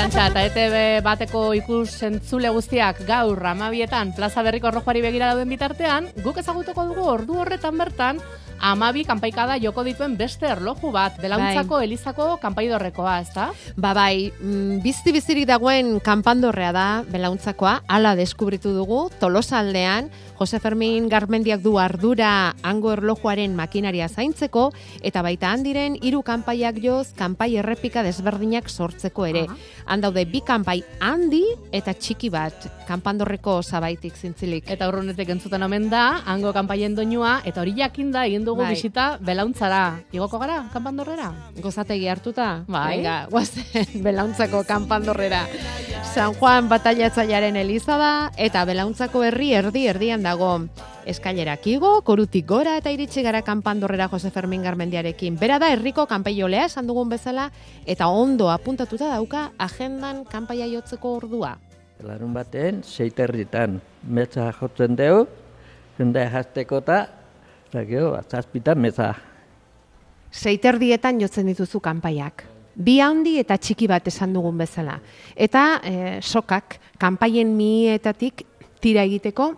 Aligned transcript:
Arantxa, 0.00 0.30
eta 0.30 0.42
ETV 0.48 0.74
bateko 1.04 1.40
ikus 1.58 2.06
entzule 2.06 2.48
guztiak 2.54 3.02
gaur 3.04 3.42
amabietan 3.50 4.14
plaza 4.16 4.40
berriko 4.40 4.70
rojoari 4.72 5.02
begira 5.04 5.26
dauden 5.28 5.50
bitartean, 5.52 6.06
guk 6.24 6.38
ezagutuko 6.40 6.86
dugu 6.88 7.04
ordu 7.04 7.36
horretan 7.42 7.76
bertan, 7.76 8.22
amabi 8.60 9.04
kanpaikada 9.08 9.56
joko 9.60 9.84
dituen 9.84 10.16
beste 10.16 10.46
erloju 10.46 10.92
bat, 10.92 11.16
belauntzako 11.20 11.80
Bai. 11.80 11.86
elizako 11.88 12.36
kanpaidorrekoa, 12.42 13.18
ez 13.20 13.32
da? 13.34 13.50
Ba 13.76 13.94
bai, 13.96 14.30
mm, 14.30 14.80
bizti 14.84 15.12
bizirik 15.12 15.48
dagoen 15.48 15.98
kanpandorrea 16.00 16.72
da 16.72 16.88
belauntzakoa, 17.08 17.80
hala 17.88 18.14
deskubritu 18.16 18.74
dugu, 18.76 19.08
tolosaldean, 19.20 20.10
Jose 20.40 20.56
Fermin 20.56 21.08
Garmendiak 21.12 21.60
du 21.60 21.74
ardura 21.78 22.54
hango 22.64 22.94
erlojuaren 22.94 23.52
makinaria 23.52 24.06
zaintzeko, 24.08 24.70
eta 25.04 25.20
baita 25.20 25.50
handiren 25.52 25.98
hiru 26.00 26.22
kanpaiak 26.24 26.78
joz, 26.80 27.10
kanpai 27.12 27.50
errepika 27.60 28.00
desberdinak 28.02 28.70
sortzeko 28.70 29.26
ere. 29.28 29.42
Aha. 29.50 29.58
Han 29.92 30.00
daude 30.00 30.24
bi 30.24 30.40
kanpai 30.40 30.78
handi 31.04 31.42
eta 31.76 31.92
txiki 31.92 32.30
bat, 32.32 32.70
kanpandorreko 32.88 33.58
zabaitik 33.62 34.16
zintzilik. 34.16 34.64
Eta 34.70 34.88
urrunetik 34.88 35.28
entzuten 35.36 35.62
omen 35.66 35.90
da, 35.92 36.22
hango 36.24 36.54
kanpaien 36.56 36.96
doinua, 36.96 37.42
eta 37.44 37.60
hori 37.60 37.76
jakinda 37.76 38.24
egin 38.24 38.48
dugu 38.50 38.64
Bai. 38.66 38.74
bisita 38.74 39.14
belauntzara. 39.22 40.00
Igoko 40.12 40.38
gara, 40.42 40.64
kanpandorrera? 40.72 41.30
Gozategi 41.62 42.08
hartuta? 42.10 42.50
Bai. 42.68 42.98
Venga, 42.98 43.16
guazen 43.30 44.02
belauntzako 44.06 44.64
kanpandorrera. 44.68 45.46
San 46.10 46.34
Juan 46.34 46.66
bataiatzailearen 46.70 47.56
eliza 47.60 47.96
da, 48.00 48.14
eta 48.36 48.64
belauntzako 48.66 49.22
herri 49.28 49.52
erdi 49.54 49.86
erdian 49.86 50.24
dago. 50.26 50.56
Eskailerak 51.10 51.64
igo, 51.70 51.92
korutik 52.06 52.46
gora 52.48 52.76
eta 52.80 52.90
iritsi 52.92 53.22
gara 53.22 53.40
kanpandorrera 53.46 54.08
Jose 54.10 54.30
Fermin 54.34 54.62
Garmendiarekin. 54.66 55.38
Bera 55.40 55.58
da 55.62 55.70
herriko 55.72 56.06
kanpaiolea 56.10 56.66
esan 56.66 56.90
dugun 56.90 57.08
bezala, 57.08 57.50
eta 57.86 58.08
ondo 58.10 58.50
apuntatuta 58.50 59.08
dauka 59.14 59.50
agendan 59.58 60.24
kanpaia 60.28 60.66
jotzeko 60.70 61.14
ordua. 61.22 61.56
Larun 62.02 62.34
baten, 62.34 62.82
seiterritan, 62.82 63.78
metza 64.08 64.50
jotzen 64.56 64.96
deu, 64.96 65.26
jende 65.98 66.26
jazteko 66.32 66.80
eta, 66.80 67.00
eta 67.70 67.84
gero, 67.86 68.16
zazpitan 68.26 68.80
meza. 68.82 69.12
Seiterdietan 70.34 71.20
jotzen 71.22 71.46
dituzu 71.46 71.78
kanpaiak. 71.78 72.42
Bi 72.74 72.98
handi 73.02 73.36
eta 73.38 73.54
txiki 73.58 73.86
bat 73.90 74.06
esan 74.10 74.34
dugun 74.34 74.58
bezala. 74.58 74.96
Eta 75.38 75.64
eh, 75.86 76.18
sokak, 76.18 76.80
kanpaien 76.98 77.52
mietatik 77.54 78.42
tira 78.82 79.04
egiteko, 79.06 79.52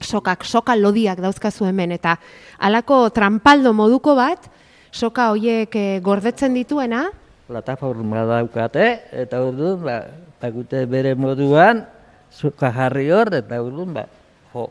sokak, 0.00 0.46
soka 0.48 0.76
lodiak 0.76 1.20
dauzkazu 1.20 1.68
hemen, 1.68 1.92
eta 1.98 2.16
halako 2.64 3.08
trampaldo 3.12 3.74
moduko 3.76 4.16
bat, 4.16 4.48
soka 4.92 5.28
hoiek 5.34 5.76
eh, 5.76 6.00
gordetzen 6.00 6.56
dituena, 6.56 7.08
Plataforma 7.48 8.26
daukate, 8.28 8.86
eta 9.16 9.38
orduan, 9.40 9.78
ba, 9.80 9.94
bakute 10.36 10.82
bere 10.84 11.14
moduan, 11.16 11.80
zuka 12.28 12.68
jarri 12.76 13.06
hor, 13.08 13.30
eta 13.32 13.60
orduan, 13.64 13.94
ba, 13.96 14.04
jo. 14.52 14.66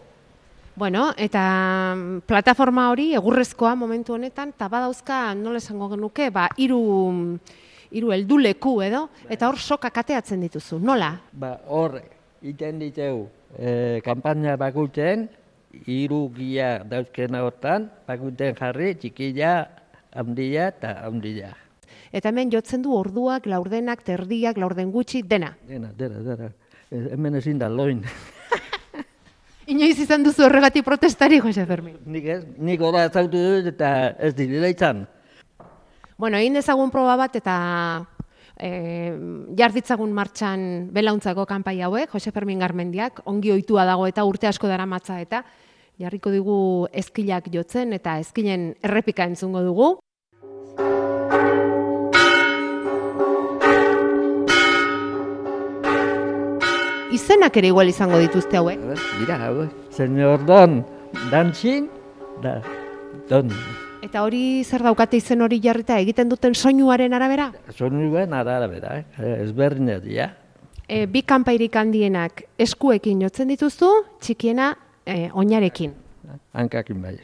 Bueno, 0.77 1.07
eta 1.17 1.95
mm, 1.97 2.19
plataforma 2.29 2.91
hori 2.91 3.07
egurrezkoa 3.17 3.71
momentu 3.73 4.13
honetan, 4.13 4.51
eta 4.53 4.67
badauzka, 4.69 5.33
nola 5.33 5.57
esango 5.57 5.87
genuke, 5.89 6.27
ba, 6.29 6.43
hiru 6.53 6.81
hiru 7.89 8.11
helduleku 8.13 8.75
edo, 8.85 9.07
eta 9.25 9.49
hor 9.49 9.57
soka 9.57 9.89
kateatzen 9.89 10.45
dituzu. 10.45 10.77
Nola? 10.77 11.15
Ba, 11.33 11.55
hor, 11.73 11.97
iten 12.45 12.77
diteu, 12.83 13.25
e, 13.57 14.03
kampaina 14.05 14.53
bakutzen, 14.59 15.25
hiru 15.89 16.27
gia 16.37 16.83
dauzkena 16.85 17.41
hortan, 17.47 17.89
bakuten 18.05 18.53
jarri, 18.61 18.93
txikila, 19.01 19.55
handia 20.13 20.69
eta 20.75 20.93
handia. 21.09 21.55
Eta 22.13 22.29
hemen 22.29 22.53
jotzen 22.53 22.85
du 22.85 22.93
orduak, 22.93 23.49
laurdenak, 23.49 24.05
terdiak, 24.05 24.61
laurden 24.61 24.93
gutxi, 24.93 25.25
dena. 25.25 25.55
Dena, 25.65 25.89
dena, 25.97 26.21
dena. 26.21 26.55
E, 26.85 27.07
hemen 27.17 27.41
ezin 27.41 27.65
da 27.65 27.73
loin. 27.73 28.05
Inoiz 29.67 29.97
izan 29.99 30.23
duzu 30.23 30.45
horregatik 30.45 30.85
protestari, 30.87 31.41
Jose 31.43 31.65
Fermin. 31.67 31.97
nik 32.05 32.25
ez, 32.25 32.43
nik 32.57 32.79
hola 32.81 33.03
ezautu 33.09 33.37
dut 33.37 33.65
eta 33.73 34.13
ez 34.15 34.33
direla 34.35 34.69
izan. 34.71 35.05
Bueno, 36.17 36.37
egin 36.37 36.55
dezagun 36.55 36.89
proba 36.89 37.17
bat 37.19 37.35
eta 37.35 37.55
e, 38.55 38.69
jarditzagun 39.59 40.13
martxan 40.15 40.87
belauntzako 40.95 41.45
kanpai 41.45 41.81
hauek, 41.81 42.09
Jose 42.15 42.31
Fermin 42.31 42.63
Garmendiak, 42.63 43.19
ongi 43.25 43.51
ohitua 43.51 43.83
dago 43.85 44.07
eta 44.07 44.23
urte 44.23 44.47
asko 44.47 44.71
dara 44.71 44.85
matza 44.85 45.19
eta 45.19 45.43
jarriko 45.99 46.31
digu 46.31 46.57
ezkilak 46.93 47.51
jotzen 47.51 47.91
eta 47.97 48.17
ezkilen 48.23 48.69
errepika 48.81 49.27
entzungo 49.27 49.65
dugu. 49.65 49.97
Izenak 57.17 57.55
ere 57.57 57.71
igual 57.71 57.89
izango 57.89 58.19
dituzte 58.21 58.59
hauek. 58.59 58.81
Mira, 59.17 59.37
hau, 59.47 59.65
señor 59.89 60.43
Don, 60.45 60.83
dancing, 61.31 61.87
da, 62.43 62.59
Don. 63.29 63.49
Eta 64.05 64.21
hori 64.21 64.61
zer 64.61 64.83
daukate 64.85 65.17
izen 65.17 65.41
hori 65.41 65.57
jarrita 65.63 65.97
egiten 65.97 66.29
duten 66.29 66.53
soinuaren 66.53 67.15
arabera? 67.17 67.47
Sonuen 67.73 68.35
arabera, 68.37 68.99
eh? 68.99 69.31
ezberdinak 69.47 70.03
dira. 70.05 70.29
E, 70.85 71.07
bi 71.09 71.23
kanpairik 71.25 71.79
handienak 71.81 72.45
eskuekin 72.67 73.25
jotzen 73.25 73.49
dituzu, 73.49 73.89
txikiena 74.21 74.69
e, 75.01 75.31
oinarekin. 75.33 75.97
Hankakin 76.53 77.01
bai. 77.01 77.17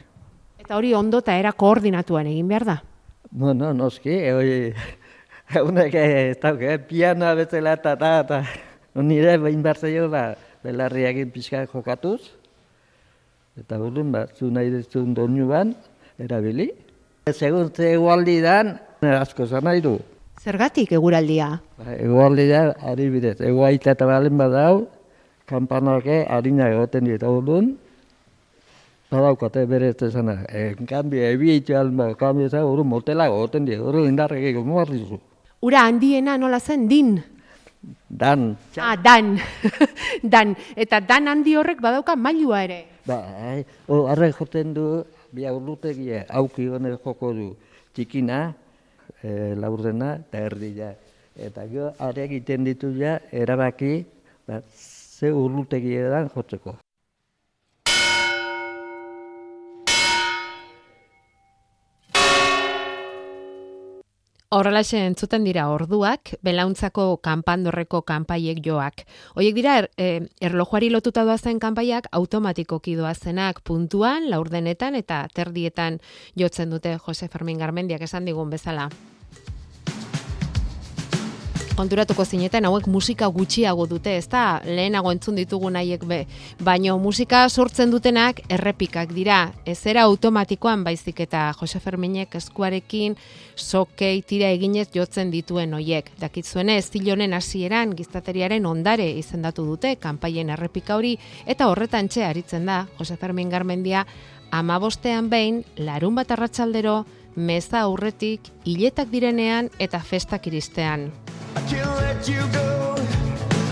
Eta 0.58 0.74
hori 0.74 0.90
ondo 0.98 1.22
eta 1.22 1.38
era 1.38 1.54
koordinatuan 1.54 2.34
egin 2.34 2.50
behar 2.50 2.66
da. 2.72 2.78
Bueno, 3.30 3.70
noski, 3.72 4.18
hori, 4.34 4.60
haunek 5.54 5.94
ez 6.02 6.38
dauke, 6.42 6.74
eh, 6.74 6.78
pianoa 6.82 7.36
bezala 7.38 7.78
eta 7.78 7.94
eta 7.94 8.14
eta 8.26 8.44
nire 9.02 9.38
behin 9.42 9.62
behar 9.62 9.76
zaio, 9.76 10.08
ba, 10.08 10.36
belarriakin 10.62 11.30
pixka 11.34 11.66
jokatuz, 11.66 12.20
eta 13.58 13.78
burun, 13.78 14.12
ba, 14.12 14.26
zu 14.38 14.50
nahi 14.50 14.70
duzun 14.70 15.14
doinuan, 15.14 15.74
erabili. 16.18 16.70
Segun 17.32 17.72
ze 17.74 17.94
egualdi 17.94 18.40
dan, 18.42 18.78
asko 19.02 19.46
zan 19.46 19.64
nahi 19.64 19.80
du. 19.80 19.98
Zergatik 20.40 20.92
eguraldia? 20.92 21.60
Ba, 21.78 21.96
Egualdi 21.98 22.48
da, 22.48 22.74
ari 22.82 23.08
bidez, 23.10 23.40
eguaita 23.40 23.94
eta 23.96 24.06
balen 24.06 24.38
badau, 24.38 24.86
kampanake 25.48 26.24
harina 26.28 26.70
egoten 26.70 27.04
dira 27.08 27.30
orduan, 27.30 27.74
badaukate 29.10 29.66
bere 29.66 29.92
ez 29.94 30.02
esana. 30.02 30.44
En 30.48 30.86
cambio, 30.86 31.22
ebietxo 31.22 31.78
alma, 31.78 32.12
cambio 32.14 32.48
za, 32.48 32.64
orduan 32.64 32.88
motela 32.88 33.26
egoten 33.26 33.64
dira, 33.66 33.82
orduan 33.82 34.10
indarrek 34.12 34.58
mugarrizu. 34.62 35.20
Ura 35.64 35.86
handiena 35.88 36.36
nola 36.38 36.60
zen, 36.60 36.88
din? 36.88 37.22
Dan, 38.08 38.56
Ah, 38.78 38.96
dan. 38.96 39.36
dan. 40.34 40.54
Eta 40.76 41.00
dan 41.00 41.26
handi 41.28 41.56
horrek 41.56 41.80
badauka 41.80 42.16
mailua 42.16 42.62
ere. 42.64 42.80
ba, 43.06 43.18
ai, 43.50 43.64
o, 43.88 44.06
arre 44.08 44.30
joten 44.32 44.72
du, 44.74 45.04
bi 45.32 45.44
aurrutegia, 45.46 46.24
auki 46.30 46.68
honek 46.72 47.02
joko 47.04 47.32
du, 47.36 47.48
txikina, 47.92 48.54
e, 49.22 49.54
laurdena 49.58 50.14
eta 50.22 50.38
erdia. 50.38 50.94
Eta 51.36 51.66
gero, 51.68 51.90
are 51.98 52.24
egiten 52.24 52.64
ditu 52.64 52.92
ja, 52.96 53.18
erabaki, 53.32 54.04
ba, 54.46 54.62
ze 54.72 55.32
urrutegietan 55.32 56.30
jotzeko. 56.34 56.76
Horrelaxe 64.54 65.00
entzuten 65.02 65.42
dira 65.42 65.64
orduak, 65.66 66.30
belauntzako 66.46 67.16
kanpandorreko 67.26 68.04
kanpaiek 68.06 68.60
joak. 68.62 69.02
Hoiek 69.34 69.56
dira, 69.56 69.78
er, 69.80 69.88
eh, 69.98 70.20
erlojuari 70.40 70.90
lotuta 70.94 71.24
doazen 71.26 71.58
kanpaiak 71.58 72.06
automatikoki 72.12 72.94
doazenak 72.94 73.62
puntuan, 73.64 74.30
laurdenetan 74.30 74.94
eta 74.94 75.26
terdietan 75.34 75.98
jotzen 76.36 76.70
dute 76.70 76.94
Jose 77.04 77.28
Fermin 77.28 77.58
Garmendiak 77.58 78.02
esan 78.02 78.24
digun 78.24 78.50
bezala. 78.50 78.88
Konturatuko 81.74 82.24
zineten 82.24 82.64
hauek 82.68 82.86
musika 82.86 83.26
gutxiago 83.34 83.86
dute, 83.90 84.16
ez 84.16 84.28
da 84.30 84.60
lehenago 84.64 85.10
entzun 85.12 85.36
ditugu 85.38 85.70
nahiek 85.74 86.04
be, 86.06 86.20
baino 86.62 86.96
musika 87.02 87.42
sortzen 87.48 87.90
dutenak 87.90 88.40
errepikak 88.52 89.10
dira, 89.14 89.38
ez 89.66 89.80
era 89.90 90.04
automatikoan 90.06 90.84
baizik 90.86 91.24
eta 91.26 91.48
Jose 91.58 91.80
Ferminek 91.82 92.36
eskuarekin 92.38 93.16
sokei 93.56 94.22
tira 94.22 94.52
eginez 94.54 94.88
jotzen 94.94 95.32
dituen 95.34 95.74
hoiek. 95.74 96.12
Dakitzuenez, 96.20 96.84
zilonen 96.90 97.34
hasieran 97.34 97.96
giztateriaren 97.98 98.66
ondare 98.66 99.10
izendatu 99.18 99.66
dute 99.66 99.96
kanpaien 99.96 100.54
errepika 100.54 100.96
hori 100.96 101.16
eta 101.46 101.68
horretan 101.72 102.08
txe 102.08 102.24
aritzen 102.28 102.70
da 102.70 102.84
Jose 102.98 103.16
Fermin 103.16 103.50
Garmendia 103.50 104.06
amabostean 104.54 105.28
behin, 105.30 105.64
larun 105.76 106.14
bat 106.14 106.30
arratsaldero, 106.30 107.04
meza 107.34 107.82
aurretik, 107.82 108.52
hiletak 108.64 109.10
direnean 109.10 109.70
eta 109.82 109.98
festak 109.98 110.46
iristean. 110.46 111.10
I 111.56 111.60
can't 111.70 111.96
let 112.02 112.28
you 112.28 112.42
go 112.52 112.94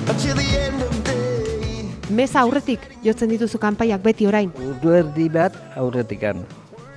until 0.09 0.37
the 0.37 0.49
end 0.67 0.83
of 0.83 0.95
day. 1.05 1.89
Meza 2.11 2.41
aurretik 2.41 2.81
jotzen 3.05 3.31
dituzu 3.33 3.59
kanpaiak 3.59 4.03
beti 4.03 4.27
orain. 4.27 4.53
Urdu 4.55 4.93
erdi 4.95 5.29
bat 5.33 5.57
aurretikan. 5.77 6.45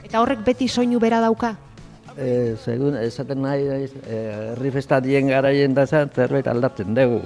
Eta 0.06 0.22
horrek 0.22 0.44
beti 0.46 0.68
soinu 0.68 1.00
bera 1.00 1.22
dauka. 1.24 1.56
E, 2.16 2.56
segun, 2.64 2.96
esaten 2.96 3.42
nahi, 3.44 3.66
naiz, 3.68 3.92
e, 4.08 4.20
herri 4.54 4.72
festatien 4.72 5.28
garaien 5.28 5.74
da 5.76 5.84
zerbait 5.88 6.48
aldatzen 6.48 6.96
dugu. 6.96 7.26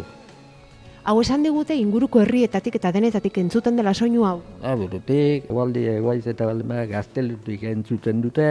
Hau 1.04 1.20
esan 1.22 1.44
digute 1.46 1.76
inguruko 1.78 2.22
herrietatik 2.22 2.76
eta 2.80 2.92
denetatik 2.94 3.38
entzuten 3.42 3.78
dela 3.78 3.94
soinu 3.94 4.26
hau. 4.26 4.40
Aburutik, 4.62 5.46
egualdi 5.50 5.86
eguaiz 5.94 6.26
eta 6.28 6.48
baldin 6.50 6.74
gaztelutik 6.92 7.64
entzuten 7.70 8.22
dute, 8.22 8.50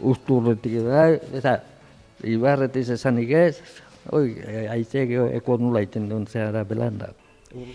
usturretik 0.00 0.80
da, 0.86 1.04
eta 1.38 1.60
ibarretiz 2.26 2.88
esanik 2.96 3.30
ez, 3.30 3.54
oi, 4.08 4.28
aizeak 4.72 5.12
eko 5.40 5.58
nula 5.58 5.82
iten 5.84 6.08
duen 6.08 6.26
zehara 6.26 6.64
belanda. 6.64 7.12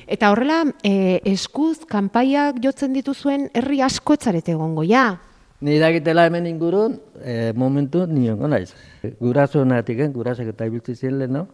Eta 0.08 0.30
horrela, 0.32 0.62
e, 0.88 1.20
eskuz, 1.28 1.84
kanpaiak 1.90 2.62
jotzen 2.64 2.94
dituzuen 2.96 3.50
herri 3.54 3.82
asko 3.84 4.16
etzarete 4.16 4.54
egongo, 4.56 4.86
ja? 4.88 5.18
Ni 5.66 5.78
dakitela 5.80 6.26
hemen 6.30 6.48
ingurun, 6.48 6.96
e, 7.20 7.52
momentu 7.56 8.06
niongo 8.08 8.48
naiz. 8.48 8.72
Guraso 9.20 9.66
natik, 9.68 10.00
gurasoak 10.16 10.54
eta 10.54 10.68
ibiltzi 10.70 10.96
ziren 10.96 11.20
lehen, 11.20 11.36
no? 11.36 11.48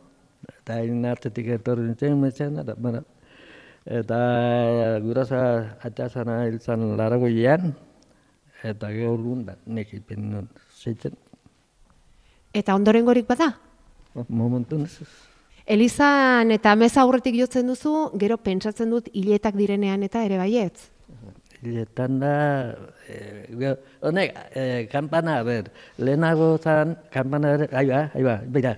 Eta 0.61 0.77
hain 0.81 1.05
artetik 1.05 1.49
etorri 1.57 1.87
nintzen, 1.87 2.19
metzen, 2.21 2.59
eta, 2.61 2.75
bueno, 2.77 3.01
eta 3.85 4.19
guraso 5.01 5.41
atxasana 5.81 6.43
hil 6.45 6.59
zan 6.61 6.91
laragoian, 6.97 7.73
eta 8.61 8.93
gero 8.93 9.17
da, 9.45 9.57
nek 9.65 9.93
ipen 9.97 10.31
nun 10.31 10.49
zeitzen. 10.77 11.17
Eta 12.53 12.75
ondorengorik 12.75 13.27
bada? 13.27 13.53
Momentu 14.13 14.81
ez. 14.83 14.97
Elizan 15.65 16.51
eta 16.51 16.73
meza 16.75 17.01
aurretik 17.01 17.37
jotzen 17.37 17.69
duzu, 17.69 17.93
gero 18.19 18.37
pentsatzen 18.37 18.89
dut 18.91 19.07
hiletak 19.13 19.55
direnean 19.55 20.03
eta 20.03 20.23
ere 20.27 20.39
baietz. 20.41 20.89
Hiletan 21.61 22.17
da, 22.19 22.33
e, 23.07 23.75
honek, 24.01 24.33
e, 24.57 24.63
kampana, 24.91 25.37
a 25.39 25.43
ber, 25.45 25.69
lehenago 26.01 26.55
zan, 26.57 26.95
kampana, 27.13 27.53
ahi 27.69 27.87
ba, 27.87 27.99
ahi 28.15 28.23
ba, 28.25 28.39
beira, 28.47 28.77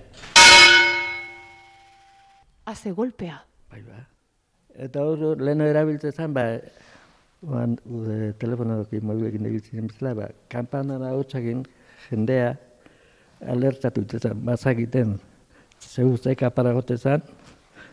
Haze 2.64 2.92
golpea. 2.92 3.42
Bai, 3.72 3.82
ba. 3.84 4.04
Eta 4.86 5.02
hor, 5.04 5.40
leheno 5.40 5.66
erabiltzen 5.68 6.12
zen, 6.12 6.36
ba, 6.36 6.44
oan, 7.48 7.74
telefonoekin, 8.40 9.04
mobilekin 9.08 9.48
egitzen 9.50 9.88
bezala, 9.90 10.14
ba, 10.20 10.28
kampanara 10.52 11.12
hotxakin 11.16 11.64
jendea 12.10 12.54
alertatu 13.40 14.04
zen, 14.18 14.44
bazakiten, 14.44 15.18
zeu 15.80 16.16
ze 16.16 16.34
kapara 16.34 16.72
gote 16.72 16.96
zen, 16.96 17.22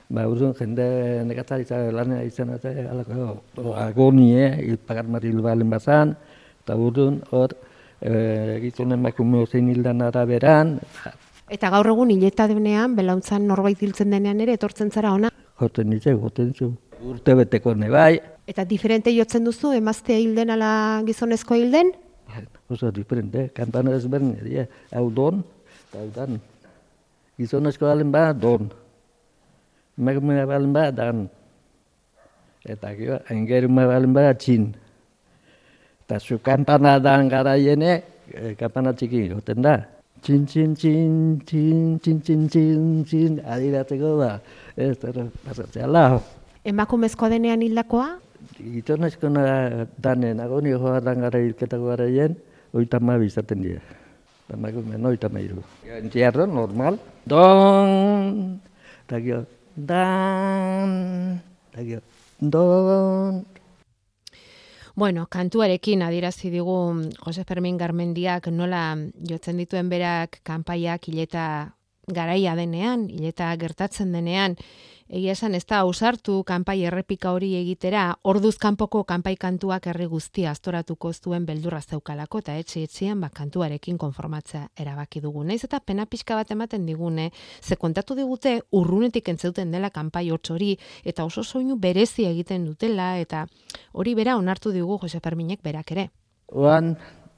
ba, 0.09 0.27
urduan 0.27 0.53
jende 0.53 0.85
nekatzaritza 1.25 1.91
lanea 1.91 2.23
izan 2.23 2.53
eta 2.55 2.69
alako 2.91 3.73
agonie, 3.75 4.57
ilpagat 4.67 5.07
maril 5.07 5.41
balen 5.41 5.69
bazan, 5.69 6.15
eta 6.63 6.75
urduan 6.75 7.21
hor, 7.31 7.55
e, 8.01 8.59
gizonen 8.61 8.99
emakume 8.99 9.45
zein 9.47 9.69
hildan 9.69 10.01
araberan, 10.01 10.79
Eta 11.51 11.67
gaur 11.67 11.89
egun 11.91 12.07
hileta 12.13 12.45
denean, 12.47 12.93
belauntzan 12.95 13.43
norbait 13.43 13.81
hiltzen 13.83 14.13
denean 14.13 14.39
ere, 14.39 14.53
etortzen 14.55 14.89
zara 14.89 15.11
ona. 15.11 15.29
joten 15.59 15.89
nintzen, 15.89 16.15
joten 16.21 16.53
zu, 16.53 16.69
urte 17.03 17.35
beteko 17.35 17.75
ne 17.75 17.89
bai, 17.89 18.21
Eta 18.47 18.63
diferente 18.65 19.11
jotzen 19.13 19.43
duzu, 19.43 19.71
emaztea 19.73 20.17
hilden 20.17 20.49
ala 20.49 21.01
gizonezkoa 21.05 21.57
hilden? 21.57 21.91
Oso 22.71 22.91
diferente, 22.91 23.49
kampana 23.53 23.95
ezberdin, 23.97 24.35
dira, 24.43 24.65
hau 24.91 25.09
don, 25.09 25.43
eta 25.89 25.99
hau 25.99 26.09
dan. 26.15 26.39
Gizonezko 27.37 27.85
balen 27.89 28.11
ba, 28.11 28.31
don. 28.33 28.69
Emakume 29.97 30.45
balen 30.45 30.73
ba, 30.73 30.91
dan. 30.91 31.29
Eta 32.61 32.93
gero, 32.93 33.19
engerume 33.33 33.87
balen 33.89 34.13
ba, 34.13 34.29
txin. 34.33 34.71
Eta 36.05 36.19
zu 36.19 36.37
kampana 36.43 36.99
dan 36.99 37.29
garaiene, 37.31 38.03
eh, 38.33 38.53
kampana 38.59 38.93
txiki 38.93 39.29
goten 39.31 39.61
da. 39.63 39.79
Txin, 40.21 40.45
txin, 40.45 40.75
txin, 40.77 41.13
txin, 41.47 41.97
txin, 41.97 42.19
txin, 42.21 42.41
txin, 42.51 42.81
txin, 43.09 43.39
adiratzeko 43.41 44.11
da. 44.19 44.35
Ez, 44.77 44.93
pasatzea 44.99 45.87
lau. 45.89 46.19
Emakumezkoa 46.61 47.31
denean 47.33 47.63
hildakoa? 47.65 48.19
Gizonezko 48.59 49.31
na 49.33 49.87
danen, 49.97 50.43
agonio 50.43 50.77
joa 50.77 50.99
dan 51.01 51.23
gara 51.25 51.41
hilketako 51.41 51.89
garaien, 51.95 52.35
oita 52.73 52.99
ma 52.99 53.17
izaten 53.23 53.61
dira. 53.61 53.81
Emakume, 54.51 54.97
no 54.97 55.09
oita 55.09 55.29
ma 55.29 55.39
iru. 55.39 55.63
Entierro, 55.85 56.45
normal. 56.47 56.99
Don, 57.25 58.59
eta 59.05 59.19
gero, 59.23 59.45
dan, 59.75 61.39
eta 61.71 61.83
gero, 61.83 62.03
don. 62.39 63.45
Bueno, 64.95 65.25
kantuarekin 65.31 66.03
adierazi 66.03 66.49
digu 66.51 66.75
Jose 67.23 67.45
Fermin 67.47 67.77
Garmendiak 67.77 68.49
nola 68.51 68.97
jotzen 69.23 69.57
dituen 69.57 69.87
berak 69.89 70.41
kanpaiak 70.43 71.07
hileta 71.07 71.45
garaia 72.13 72.55
denean, 72.55 73.09
hileta 73.09 73.49
gertatzen 73.57 74.11
denean, 74.11 74.57
egia 75.11 75.33
esan 75.35 75.55
ez 75.57 75.65
da 75.67 75.81
ausartu 75.83 76.37
kanpai 76.47 76.77
errepika 76.87 77.33
hori 77.35 77.49
egitera, 77.59 78.03
orduz 78.23 78.55
kanpoko 78.61 79.03
kanpai 79.03 79.35
kantuak 79.35 79.89
herri 79.91 80.07
guztia 80.07 80.53
astoratuko 80.55 81.11
zuen 81.13 81.45
beldurra 81.45 81.81
zeukalako 81.81 82.39
eta 82.39 82.55
etxe 82.57 82.85
etxean 82.87 83.19
ba, 83.19 83.29
kantuarekin 83.29 83.97
konformatzea 83.99 84.69
erabaki 84.79 85.19
dugu. 85.19 85.43
Naiz 85.43 85.65
eta 85.67 85.81
pena 85.83 86.05
pixka 86.05 86.39
bat 86.39 86.51
ematen 86.55 86.85
digune, 86.87 87.31
ze 87.61 87.75
kontatu 87.75 88.15
digute 88.15 88.61
urrunetik 88.71 89.27
entzeuten 89.35 89.71
dela 89.71 89.89
kanpai 89.89 90.29
hots 90.31 90.55
hori 90.55 90.77
eta 91.03 91.25
oso 91.27 91.43
soinu 91.43 91.75
berezi 91.75 92.25
egiten 92.31 92.65
dutela 92.65 93.17
eta 93.19 93.47
hori 93.91 94.15
bera 94.15 94.37
onartu 94.37 94.71
digu 94.71 94.97
Jose 95.01 95.19
Ferminek 95.19 95.61
berak 95.61 95.91
ere. 95.91 96.09
Ja, 96.51 96.79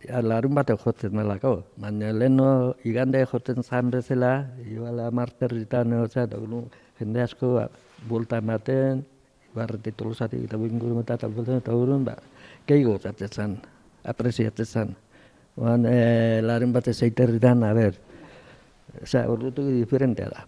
larun 0.09 0.55
bateo 0.55 0.77
jotzen 0.77 1.15
delako. 1.17 1.63
Baina 1.77 2.11
leheno 2.11 2.75
igande 2.83 3.25
jotzen 3.25 3.63
zan 3.63 3.91
bezala, 3.91 4.47
iguala 4.65 5.09
marterritan, 5.11 5.93
osea, 6.01 6.23
eta 6.23 6.37
gero 6.37 6.63
jende 6.99 7.21
asko 7.21 7.53
ba, 7.55 7.67
bulta 8.07 8.37
ematen, 8.37 9.03
barretik 9.55 9.95
tolosatik 9.95 10.45
eta 10.47 10.57
inguru 10.57 10.99
eta 11.01 11.27
bulta 11.27 11.57
eta 11.57 11.75
urun, 11.75 12.05
ba, 12.05 12.15
gehi 12.67 12.83
gozatzen 12.83 13.29
zan, 13.29 13.57
apreziatzen 14.03 14.65
zan. 14.65 14.95
Oan, 15.55 15.85
e, 15.85 16.41
larun 16.41 16.73
batez 16.73 17.01
eiterritan, 17.03 17.63
a 17.63 17.73
ber, 17.73 17.97
osea, 19.03 19.27
ordutu 19.29 19.67
diferentea 19.69 20.29
da. 20.29 20.45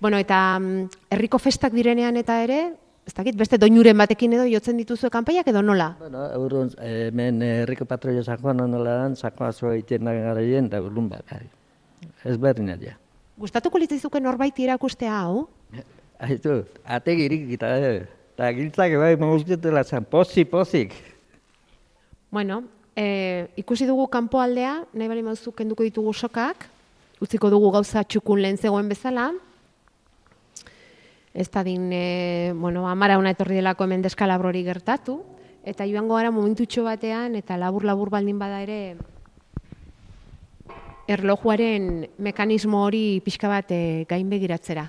Bueno, 0.00 0.18
eta 0.18 0.58
mm, 0.58 0.88
herriko 1.10 1.38
festak 1.38 1.72
direnean 1.72 2.16
eta 2.16 2.42
ere, 2.42 2.74
ez 3.04 3.12
dakit, 3.12 3.36
beste 3.36 3.58
doinuren 3.60 3.98
batekin 3.98 4.32
edo 4.32 4.46
jotzen 4.48 4.78
dituzue 4.80 5.10
kanpaiak 5.12 5.48
edo 5.52 5.62
nola? 5.62 5.90
Bueno, 6.00 6.24
urun, 6.40 6.70
hemen 6.80 7.42
herriko 7.44 7.84
patroia 7.84 8.24
San 8.24 8.40
Juan 8.40 8.62
nola 8.64 8.98
dan, 9.02 9.16
Juan 9.16 9.52
zoa 9.52 9.74
egiten 9.74 10.04
da 10.08 10.14
garaien, 10.16 10.70
eta 10.72 10.80
urun 10.82 11.08
bat, 11.08 11.24
bai. 11.30 11.44
ez 12.24 12.36
berdina 12.40 12.76
ja. 12.80 12.96
Gustatuko 13.36 13.78
litzaizuke 13.78 14.20
norbait 14.20 14.58
irakustea 14.58 15.12
hau? 15.20 15.48
Aizu, 16.22 16.62
ategirik 16.84 17.50
eta, 17.56 17.72
eh, 17.76 18.06
eta 18.34 18.52
giltzak 18.56 18.96
bai 19.00 19.16
mauzketela 19.20 19.84
zan, 19.84 20.04
pozik, 20.04 20.50
pozik. 20.50 20.94
Bueno, 22.30 22.62
e, 22.96 23.48
ikusi 23.56 23.86
dugu 23.86 24.06
kanpoaldea, 24.10 24.84
nahi 24.94 25.10
bali 25.10 25.22
mauzu 25.22 25.52
kenduko 25.52 25.84
ditugu 25.86 26.14
sokak, 26.14 26.68
utziko 27.22 27.50
dugu 27.50 27.70
gauza 27.74 28.04
txukun 28.04 28.40
lehen 28.42 28.56
zegoen 28.56 28.88
bezala, 28.88 29.32
ez 31.34 31.50
da 31.50 31.64
din, 31.66 31.90
e, 31.92 32.52
bueno, 32.54 32.88
amara 32.88 33.18
una 33.18 33.34
etorri 33.34 33.58
delako 33.58 33.84
hemen 33.84 34.02
deskalabrori 34.06 34.62
gertatu, 34.62 35.18
eta 35.66 35.86
joango 35.90 36.14
gara 36.14 36.30
momentutxo 36.30 36.84
batean, 36.86 37.34
eta 37.34 37.58
labur-labur 37.58 38.12
baldin 38.14 38.38
bada 38.38 38.62
ere, 38.62 38.96
erlojuaren 41.10 42.06
mekanismo 42.22 42.84
hori 42.86 43.20
pixka 43.24 43.50
bat 43.50 43.72
e, 43.74 44.04
gain 44.08 44.30
begiratzera. 44.30 44.86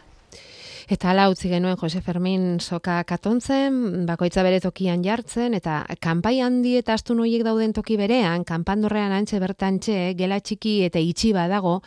Eta 0.85 1.09
hala 1.09 1.31
utzi 1.31 1.49
genuen 1.49 1.79
Jose 1.81 1.97
Fermin 2.05 2.59
soka 2.61 2.99
katontzen, 3.09 4.05
bakoitza 4.05 4.43
bere 4.45 4.59
tokian 4.61 5.01
jartzen, 5.01 5.55
eta 5.57 5.79
kanpai 5.97 6.37
handi 6.45 6.75
eta 6.77 6.93
astun 6.93 7.23
horiek 7.23 7.41
dauden 7.47 7.73
toki 7.73 7.97
berean, 7.97 8.45
kanpandorrean 8.45 9.15
antxe 9.15 9.41
bertantxe, 9.41 10.13
gela 10.19 10.37
txiki 10.39 10.83
eta 10.85 11.01
itxi 11.01 11.33
badago, 11.33 11.79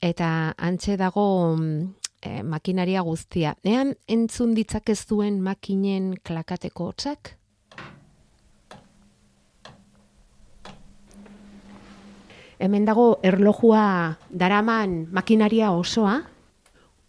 eta 0.00 0.54
antxe 0.56 0.96
dago 0.96 1.26
mm, 1.52 2.03
e, 2.24 2.42
makinaria 2.42 3.02
guztia. 3.04 3.54
Ean 3.64 3.94
entzun 4.08 4.54
ditzak 4.56 4.90
ez 4.90 5.04
duen 5.08 5.40
makinen 5.44 6.14
klakateko 6.24 6.90
hotzak? 6.90 7.34
Hemen 12.64 12.86
dago 12.86 13.18
erlojua 13.26 14.16
daraman 14.30 15.04
makinaria 15.12 15.72
osoa, 15.74 16.20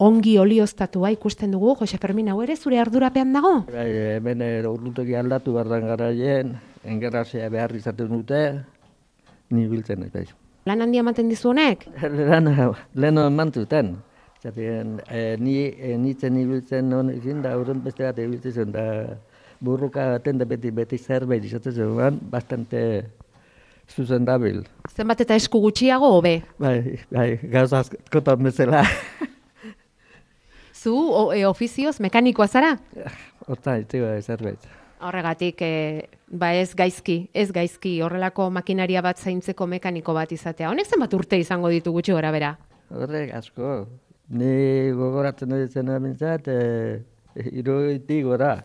ongi 0.02 0.38
olioztatua 0.42 1.12
ikusten 1.14 1.54
dugu, 1.54 1.76
Jose 1.80 2.00
Fermin 2.02 2.32
hau 2.34 2.42
ere 2.44 2.58
zure 2.58 2.80
ardurapean 2.82 3.32
dago? 3.32 3.54
Bai, 3.70 3.88
hemen 4.18 4.42
ordutegi 4.68 5.16
aldatu 5.16 5.54
bardan 5.56 5.86
garaien, 5.88 6.58
engerrazea 6.84 7.48
behar 7.54 7.76
izaten 7.78 8.10
dute, 8.12 8.42
ni 9.54 9.70
biltzen 9.72 10.04
ez 10.04 10.12
bai. 10.12 10.26
Lan 10.66 10.82
handia 10.82 11.06
ematen 11.06 11.30
dizu 11.30 11.54
honek? 11.54 11.86
Lehena, 12.18 12.72
leheno 12.98 13.28
eman 13.30 13.54
zuten. 13.54 13.96
Zaten, 14.46 15.02
e, 15.10 15.38
ni 15.42 15.56
e, 15.74 15.96
nitzen 15.98 16.36
ibiltzen 16.38 16.94
honekin, 16.94 17.40
da 17.42 17.56
horren 17.58 17.80
beste 17.82 18.04
bat 18.06 18.20
ibiltzen 18.22 18.54
zen, 18.54 18.76
da 18.76 18.84
burruka 19.66 20.04
baten 20.12 20.38
da 20.38 20.46
beti, 20.46 20.70
beti 20.70 21.00
zerbait 21.02 21.48
izaten 21.48 21.74
zen, 21.74 22.20
bastante 22.30 22.82
zuzen 23.90 24.28
dabil. 24.28 24.62
Zenbat 24.94 25.26
eta 25.26 25.40
esku 25.42 25.64
gutxiago 25.64 26.12
hobe. 26.20 26.36
Bai, 26.62 27.00
bai, 27.10 27.26
gauza 27.42 27.82
askotan 27.88 28.46
bezala. 28.46 28.84
Zu 30.84 30.94
o, 30.94 31.26
e, 31.34 31.42
ofizioz 31.50 31.98
mekanikoa 32.06 32.46
zara? 32.46 32.76
Horta, 33.50 33.80
itzigo 33.82 34.14
zerbait. 34.22 34.70
Horregatik, 35.02 35.66
e, 35.66 36.06
ba 36.30 36.54
ez 36.54 36.76
gaizki, 36.78 37.24
ez 37.34 37.50
gaizki, 37.50 37.98
horrelako 38.06 38.52
makinaria 38.54 39.02
bat 39.02 39.18
zaintzeko 39.18 39.66
mekaniko 39.74 40.14
bat 40.14 40.38
izatea. 40.38 40.70
Honek 40.70 40.86
zenbat 40.86 41.18
urte 41.18 41.42
izango 41.42 41.74
ditu 41.74 41.98
gutxi 41.98 42.14
gora 42.14 42.30
bera? 42.36 42.58
Horrek 42.94 43.34
asko. 43.42 43.78
Ni 44.30 44.90
gogoratzen 44.98 45.52
dut 45.54 45.68
izena 45.70 46.00
bintzat, 46.02 46.48
e, 46.48 47.04
iruitik 47.52 48.24
gora. 48.26 48.56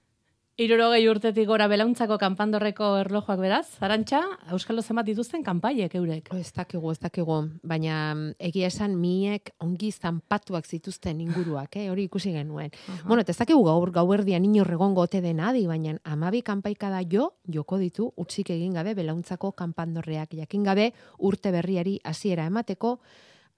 Irurogei 0.60 1.06
urtetik 1.08 1.46
gora 1.48 1.64
belauntzako 1.72 2.18
kanpandorreko 2.20 2.88
erlojuak 3.00 3.38
beraz, 3.40 3.78
Arantxa, 3.80 4.18
Euskalo 4.52 4.82
zenbat 4.82 5.06
dituzten 5.08 5.40
kanpaiek 5.44 5.94
eurek. 5.96 6.26
Ez 6.36 6.50
dakigu, 6.52 6.90
ez 6.92 6.98
dakigu, 7.00 7.38
baina 7.64 7.94
egia 8.36 8.68
esan 8.68 8.98
miek 9.00 9.54
ongi 9.64 9.88
zanpatuak 9.88 10.68
zituzten 10.68 11.22
inguruak, 11.24 11.78
eh? 11.80 11.86
hori 11.88 12.04
ikusi 12.10 12.34
genuen. 12.34 12.74
Bueno, 13.06 13.22
eta 13.22 13.32
ez 13.32 13.38
dakigu 13.38 13.64
gaur 13.64 13.92
gauerdian 13.94 14.44
inorregongo 14.44 15.06
ote 15.08 15.22
den 15.24 15.40
adi, 15.40 15.64
baina 15.68 15.94
amabi 16.04 16.42
kanpaikada 16.44 17.00
jo, 17.08 17.30
joko 17.48 17.78
ditu, 17.80 18.10
utzik 18.20 18.52
egin 18.52 18.76
gabe 18.76 18.92
belauntzako 18.98 19.54
kanpandorreak, 19.56 20.36
jakin 20.42 20.68
gabe 20.68 20.90
urte 21.18 21.54
berriari 21.56 21.96
hasiera 22.04 22.44
emateko 22.52 22.98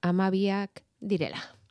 amabiak 0.06 0.84
direla. 1.00 1.42